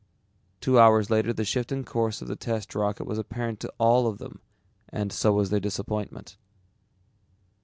[0.61, 4.07] Two hours later the shift in course of the test rocket was apparent to all
[4.07, 4.41] of them
[4.89, 6.37] and so was their disappointment.